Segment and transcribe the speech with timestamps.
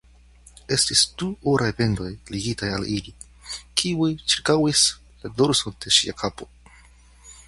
[0.75, 3.13] Estis du oraj bendoj ligitaj al ili,
[3.81, 4.87] kiuj ĉirkaŭis
[5.23, 6.49] la dorson de ŝia kapo.